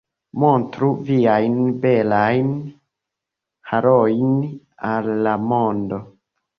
[0.43, 2.49] Montru viajn belajn
[3.71, 4.35] harojn
[4.95, 6.07] al la mondo